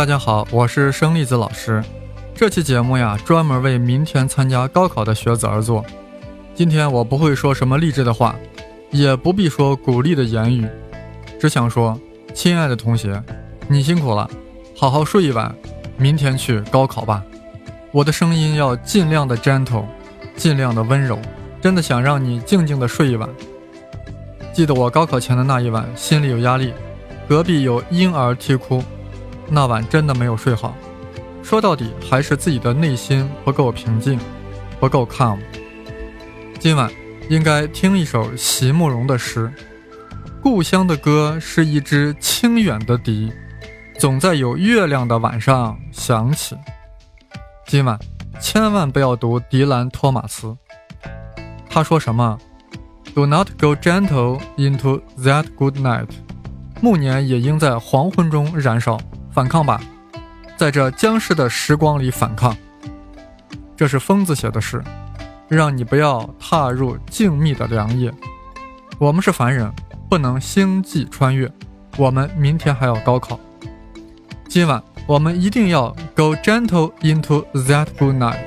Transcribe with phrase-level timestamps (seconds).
[0.00, 1.84] 大家好，我是生粒子老师。
[2.34, 5.84] 这期节目呀，专门为明天参加高考的学子而做。
[6.54, 8.34] 今天我不会说什么励志的话，
[8.90, 10.66] 也不必说鼓励的言语，
[11.38, 12.00] 只想说，
[12.32, 13.22] 亲爱的同学，
[13.68, 14.26] 你辛苦了，
[14.74, 15.54] 好好睡一晚，
[15.98, 17.22] 明天去高考吧。
[17.92, 19.84] 我的声音要尽量的 gentle，
[20.34, 21.18] 尽量的温柔，
[21.60, 23.28] 真的想让你静静的睡一晚。
[24.54, 26.72] 记得我高考前的那一晚，心里有压力，
[27.28, 28.82] 隔壁有婴儿啼哭。
[29.52, 30.76] 那晚真的没有睡好，
[31.42, 34.16] 说到底还是自己的内心不够平静，
[34.78, 35.38] 不够 calm。
[36.60, 36.88] 今晚
[37.28, 39.52] 应该听一首席慕容的诗
[40.40, 43.32] ：“故乡的歌是一支清远的笛，
[43.98, 46.56] 总在有月亮的晚上响起。”
[47.66, 47.98] 今晚
[48.40, 50.56] 千万不要读迪兰·托马斯，
[51.68, 52.38] 他说什么
[53.16, 56.08] ？“Do not go gentle into that good night。”
[56.80, 58.96] 暮年也应在黄昏中燃烧。
[59.40, 59.80] 反抗吧，
[60.58, 62.54] 在这僵尸的时光里反抗。
[63.74, 64.84] 这是疯子写的诗，
[65.48, 68.12] 让你不要踏入静谧的凉夜。
[68.98, 69.72] 我们是凡人，
[70.10, 71.50] 不能星际穿越。
[71.96, 73.40] 我们明天还要高考，
[74.46, 78.40] 今晚我们一定要 go gentle into that good night，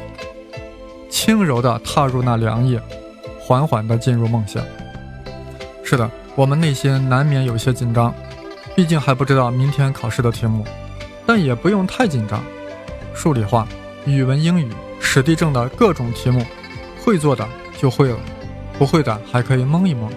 [1.09, 2.79] 轻柔地踏入那凉夜，
[3.39, 4.63] 缓缓地进入梦乡。
[5.83, 8.13] 是的，我们内心难免有些紧张。
[8.75, 10.65] 毕竟还不知道明天考试的题目，
[11.25, 12.43] 但也不用太紧张。
[13.13, 13.67] 数理化、
[14.05, 14.69] 语文、英语、
[14.99, 16.45] 史地政的各种题目，
[17.03, 17.47] 会做的
[17.77, 18.17] 就会了，
[18.77, 20.09] 不会的还可以蒙一蒙，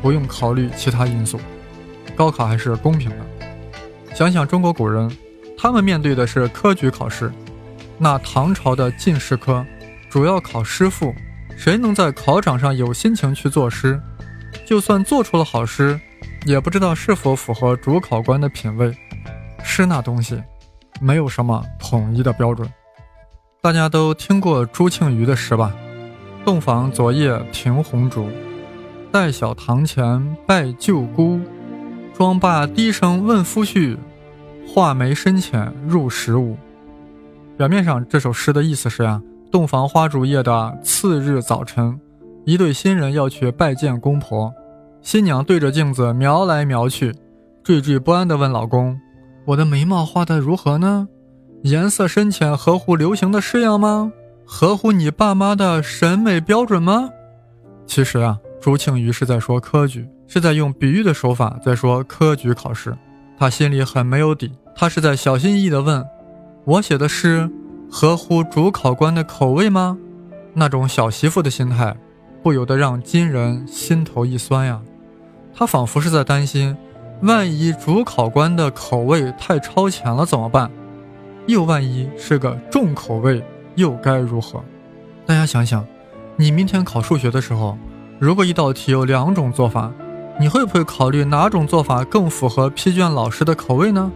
[0.00, 1.38] 不用考虑其他因素。
[2.16, 3.16] 高考还是公平的。
[4.14, 5.10] 想想中国古人，
[5.56, 7.32] 他们面对的是科举考试，
[7.98, 9.64] 那唐朝的进士科
[10.08, 11.14] 主要考诗赋，
[11.56, 14.00] 谁能在考场上有心情去作诗？
[14.66, 16.00] 就算做出了好诗。
[16.46, 18.90] 也不知道是否符合主考官的品味。
[19.70, 20.42] 诗那东西，
[21.00, 22.68] 没有什么统一的标准。
[23.62, 25.72] 大家都听过朱庆余的诗吧？
[26.44, 28.26] 洞房昨夜停红烛，
[29.12, 31.40] 待小堂前拜舅姑。
[32.12, 33.96] 妆罢低声问夫婿，
[34.66, 36.56] 画眉深浅入时午。
[37.56, 39.22] 表面上这首诗的意思是呀，
[39.52, 41.98] 洞房花烛夜的次日早晨，
[42.44, 44.52] 一对新人要去拜见公婆。
[45.00, 47.12] 新娘对着镜子描来描去，
[47.64, 48.98] 惴惴不安地问老公
[49.46, 51.08] ：“我的眉毛画得如何呢？
[51.62, 54.12] 颜色深浅合乎流行的式样吗？
[54.44, 57.10] 合乎你爸妈的审美标准吗？”
[57.86, 62.96] 其实啊，朱庆余是在说科举，是在用比喻的手法在说科举考试。
[63.38, 66.04] 他心里很没有底，他是在小心翼翼地问
[66.64, 67.50] ：“我写的诗
[67.90, 69.96] 合乎主考官的口味吗？”
[70.54, 71.96] 那种小媳妇的心态，
[72.42, 74.80] 不由得让金人心头一酸呀。
[75.54, 76.76] 他仿佛是在担心，
[77.22, 80.70] 万一主考官的口味太超前了怎么办？
[81.46, 83.44] 又万一是个重口味，
[83.74, 84.62] 又该如何？
[85.26, 85.84] 大家想想，
[86.36, 87.76] 你明天考数学的时候，
[88.18, 89.92] 如果一道题有两种做法，
[90.38, 94.10] 你会不会考虑哪种做法更符合批卷老师的口味呢？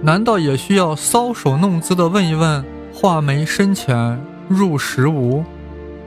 [0.00, 2.64] 难道也需要搔首弄姿地问一问
[2.94, 5.44] “画眉深浅入时无”？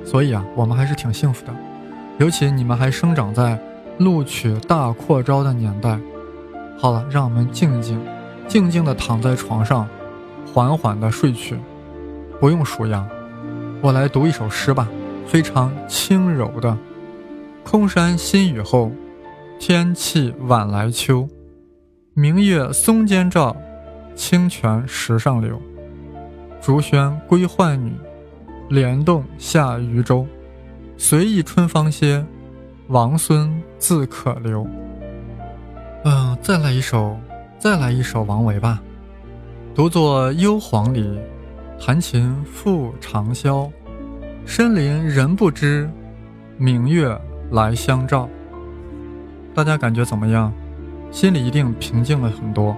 [0.04, 1.54] 所以啊，我们还是挺幸福的，
[2.18, 3.60] 尤其你们还生长在。
[4.00, 6.00] 录取大扩招的年代，
[6.82, 8.00] 好了，让我们静静、
[8.48, 9.86] 静静地躺在床上，
[10.46, 11.58] 缓缓地睡去，
[12.40, 13.06] 不用数羊。
[13.82, 14.88] 我来读一首诗吧，
[15.28, 16.78] 非常轻柔的。
[17.66, 18.94] 空山新雨后，
[19.60, 21.28] 天气晚来秋。
[22.14, 23.54] 明月松间照，
[24.16, 25.62] 清泉石上流。
[26.62, 27.94] 竹喧归浣女，
[28.70, 30.26] 莲动下渔舟。
[30.98, 32.26] 随意春芳歇。
[32.88, 34.66] 王孙自可留。
[36.42, 37.18] 再来一首，
[37.60, 38.82] 再来一首王维吧。
[39.76, 41.20] 独坐幽篁里，
[41.80, 43.70] 弹琴复长啸。
[44.46, 45.90] 深林人不知，
[46.58, 47.16] 明月
[47.52, 48.28] 来相照。
[49.54, 50.52] 大家感觉怎么样？
[51.12, 52.76] 心里一定平静了很多。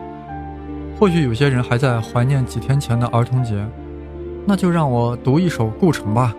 [0.99, 3.65] 或许有些人还在怀念几天前的儿童节，
[4.45, 6.33] 那就让我读一首顾城吧，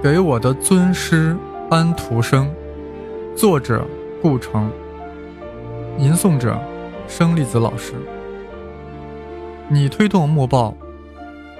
[0.02, 1.36] 《给我的尊师
[1.70, 2.46] 安徒生》，
[3.36, 3.86] 作者
[4.20, 4.70] 顾城，
[5.98, 6.58] 吟诵者
[7.06, 7.94] 生粒子老师。
[9.68, 10.74] 你推动木豹，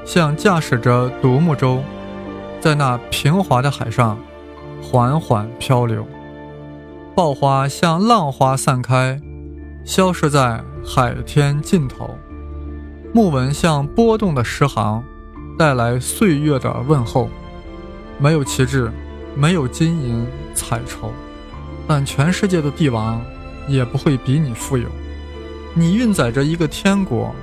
[0.04, 1.82] 像驾驶着独木舟，
[2.60, 4.18] 在那平滑的海上
[4.82, 6.06] 缓缓漂流。
[7.14, 9.20] 爆花像浪花散开，
[9.84, 10.62] 消失在。
[10.84, 12.10] 海天尽头，
[13.14, 15.00] 木纹像波动的诗行，
[15.56, 17.28] 带来岁月的问候。
[18.18, 18.90] 没有旗帜，
[19.36, 21.12] 没有金银彩绸，
[21.86, 23.22] 但全世界的帝王
[23.68, 24.88] 也不会比你富有。
[25.74, 27.34] 你运载着一个天国，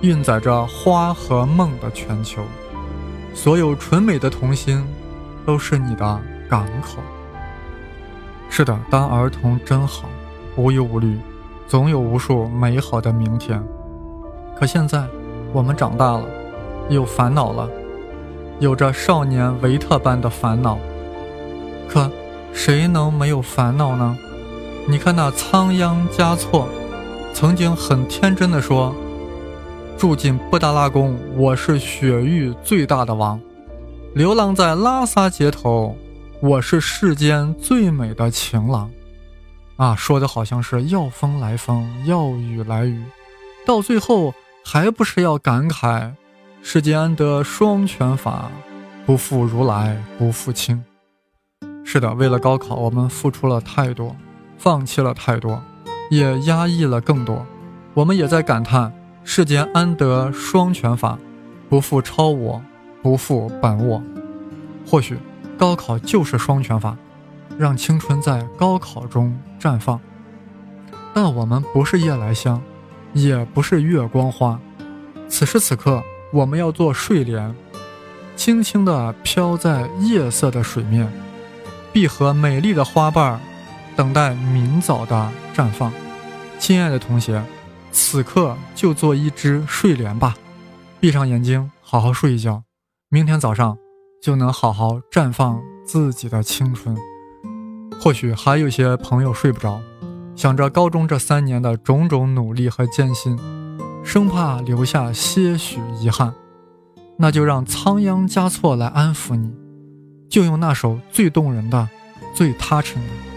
[0.00, 2.42] 运载着花和梦的全球。
[3.34, 4.84] 所有纯美的童心，
[5.44, 6.98] 都是你的港口。
[8.48, 10.08] 是的，当儿童真好，
[10.56, 11.18] 无忧无虑。
[11.66, 13.62] 总有无数美好的明天，
[14.58, 15.04] 可现在
[15.52, 16.24] 我们长大了，
[16.88, 17.68] 有烦恼了，
[18.58, 20.78] 有着少年维特般的烦恼。
[21.86, 22.10] 可
[22.54, 24.16] 谁能没有烦恼呢？
[24.90, 26.66] 你看那仓央嘉措，
[27.34, 28.94] 曾经很天真的说
[29.98, 33.38] ：“住进布达拉宫，我是雪域最大的王；
[34.14, 35.94] 流浪在拉萨街头，
[36.40, 38.90] 我是世间最美的情郎。”
[39.76, 43.04] 啊，说的好像是要风来风，要雨来雨，
[43.66, 44.32] 到最后
[44.64, 46.12] 还不是要感慨
[46.62, 48.50] 世间安得双全法，
[49.04, 50.82] 不负如来不负卿。
[51.84, 54.16] 是的，为了高考，我们付出了太多，
[54.58, 55.62] 放弃了太多，
[56.10, 57.46] 也压抑了更多。
[57.94, 58.92] 我们也在感叹
[59.24, 61.18] 世间安得双全法，
[61.68, 62.60] 不负超我，
[63.02, 64.02] 不负本我。
[64.86, 65.16] 或许
[65.56, 66.96] 高考就是双全法。
[67.58, 69.98] 让青春在高考中绽放，
[71.12, 72.62] 但我们不是夜来香，
[73.14, 74.60] 也不是月光花。
[75.28, 76.00] 此时此刻，
[76.32, 77.52] 我们要做睡莲，
[78.36, 81.12] 轻轻地飘在夜色的水面，
[81.92, 83.40] 闭合美丽的花瓣儿，
[83.98, 85.92] 等待明早的绽放。
[86.56, 87.42] 亲爱的同学，
[87.90, 90.36] 此刻就做一只睡莲吧，
[91.00, 92.62] 闭上眼睛，好好睡一觉，
[93.08, 93.76] 明天早上
[94.22, 96.96] 就能好好绽放自己的青春。
[98.00, 99.80] 或许还有些朋友睡不着，
[100.36, 103.36] 想着高中这三年的种种努力和艰辛，
[104.04, 106.32] 生怕留下些许遗憾，
[107.16, 109.52] 那就让仓央嘉措来安抚你，
[110.30, 111.88] 就用那首最动人的、
[112.32, 113.27] 最踏实的。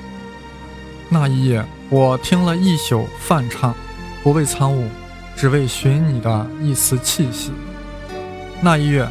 [1.14, 3.76] 那一夜，我听了一宿梵唱，
[4.24, 4.88] 不为参悟，
[5.36, 7.52] 只为寻你的一丝气息。
[8.62, 9.06] 那一月，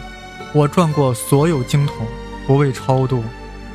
[0.54, 2.06] 我转过所有经筒，
[2.46, 3.22] 不为超度。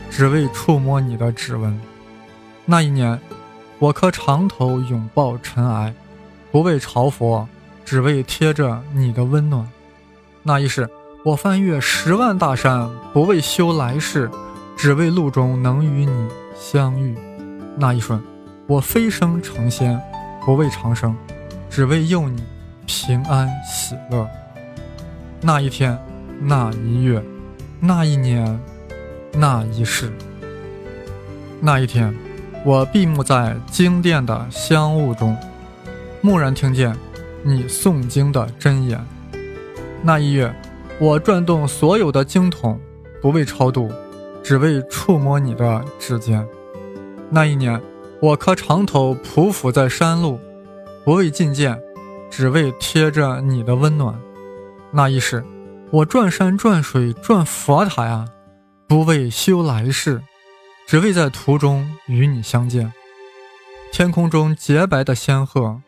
[0.10, 1.78] 只为触摸你的指纹。
[2.64, 3.20] 那一年，
[3.80, 5.94] 我磕长头拥抱尘埃，
[6.54, 7.46] 不为朝佛，
[7.84, 9.70] 只为贴着你的温暖。
[10.42, 10.90] 那一世，
[11.26, 14.32] 我翻越十万大山，不为修来世，
[14.78, 17.14] 只为路中能与你相遇。
[17.78, 18.22] 那一瞬，
[18.68, 20.00] 我飞升成仙，
[20.46, 21.16] 不为长生，
[21.70, 22.44] 只为佑你
[22.86, 24.28] 平安喜乐。
[25.42, 25.98] 那一天，
[26.42, 27.22] 那一月，
[27.80, 28.60] 那一年。
[29.38, 30.10] 那一世，
[31.60, 32.16] 那一天，
[32.64, 35.36] 我闭目在经殿的香雾中，
[36.22, 36.96] 蓦然听见
[37.44, 38.98] 你诵经的真言。
[40.02, 40.56] 那一月，
[41.02, 42.80] 我转动所有的经筒，
[43.22, 43.92] 不为超度，
[44.42, 46.48] 只为触摸你的指尖。
[47.36, 47.82] 那一年，
[48.22, 50.40] 我磕长头匍匐在山路，
[51.04, 51.78] 不为觐见，
[52.32, 54.18] 只为贴着你的温暖。
[54.90, 55.44] 那一世，
[55.92, 58.26] 我转山转水转佛塔呀。
[58.88, 60.22] 不为修来世，
[60.88, 62.94] 只为在途中与你相见。
[63.92, 65.82] 天空中洁白的仙鹤，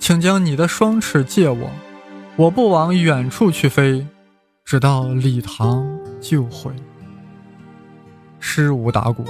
[0.00, 1.70] 请将你的双翅借我，
[2.34, 4.04] 我不往远处去飞，
[4.64, 5.86] 直到礼堂
[6.20, 6.72] 就回。
[8.40, 9.24] 诗无打鼓，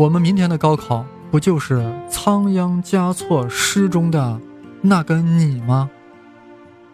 [0.00, 4.40] 我们明天的高考不就是仓央嘉措诗中的
[4.80, 5.90] 那个你吗？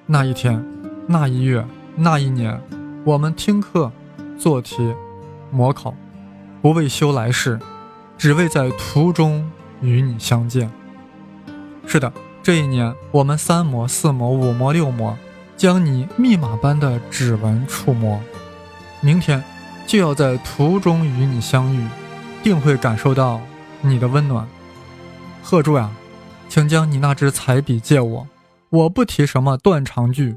[0.07, 0.61] 那一天，
[1.07, 2.61] 那一月，那一年，
[3.05, 3.93] 我们听课，
[4.37, 4.93] 做题。
[5.53, 5.95] 模考，
[6.61, 7.61] 不为修来世，
[8.19, 9.49] 只为在途中
[9.81, 10.69] 与你相见。
[11.87, 15.17] 是的，这一年我们三模、四模、五模、六模，
[15.57, 18.19] 将你密码般的指纹触摸。
[19.01, 19.45] 明天
[19.87, 21.87] 就要在途中与你相遇，
[22.47, 23.41] 定会感受到
[23.81, 24.47] 你的温暖。
[25.43, 25.91] 贺柱呀，
[26.49, 28.25] 请将你那支彩笔借我。
[28.71, 30.37] 我不提什么断肠句，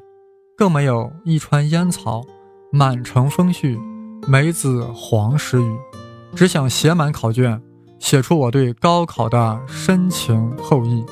[0.58, 2.24] 更没有一川烟草，
[2.72, 3.78] 满城风絮。
[4.28, 5.78] 梅子黄时雨，
[6.34, 7.62] 只想写满考卷，
[8.00, 11.06] 写出我对高考的深情厚谊。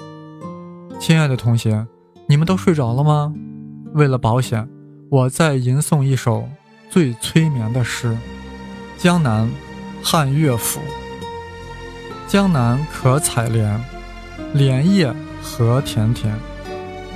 [1.00, 1.86] 亲爱的同学，
[2.28, 3.32] 你们都睡着了吗？
[3.94, 4.68] 为了保险，
[5.12, 6.50] 我再吟诵一首
[6.90, 8.18] 最催眠的诗：
[8.98, 9.48] 江南，
[10.04, 10.80] 汉乐府。
[12.28, 13.84] 江南可采莲，
[14.54, 16.38] 莲叶何田田。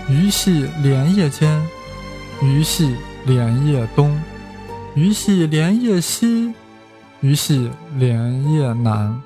[0.09, 1.61] 鱼戏莲叶间，
[2.41, 2.95] 鱼戏
[3.25, 4.19] 莲叶东。
[4.95, 6.53] 鱼戏莲叶西，
[7.21, 9.21] 鱼戏莲叶南。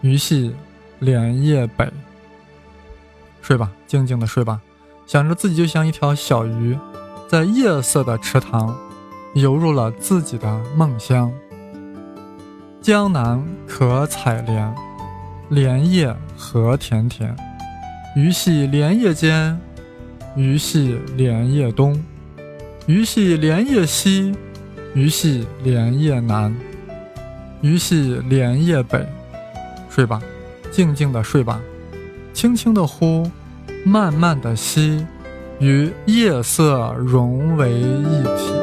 [0.00, 0.54] 鱼戏
[0.98, 1.90] 莲叶北。
[3.42, 4.60] 睡吧，静静的睡吧。
[5.06, 6.78] 想着自己就像一条小鱼，
[7.28, 8.76] 在夜色的池塘
[9.34, 11.32] 游入了自己的梦乡。
[12.82, 14.74] 江南可采莲，
[15.50, 17.36] 莲叶何田田。
[18.16, 19.60] 鱼戏莲叶间，
[20.34, 22.02] 鱼戏莲叶东。
[22.86, 24.34] 鱼戏莲叶西，
[24.94, 26.56] 鱼戏莲叶南。
[27.60, 29.06] 鱼戏莲叶北。
[29.90, 30.18] 睡吧，
[30.70, 31.60] 静静的睡吧，
[32.32, 33.30] 轻轻的呼。
[33.84, 35.06] 慢慢的吸，
[35.58, 38.59] 与夜色融为一体。